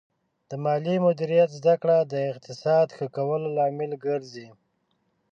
د 0.49 0.51
مالي 0.63 0.95
مدیریت 1.05 1.49
زده 1.59 1.75
کړه 1.81 1.97
د 2.03 2.13
اقتصاد 2.31 2.87
ښه 2.97 3.05
کولو 3.15 3.47
لامل 3.57 3.91
ګرځي. 4.05 4.47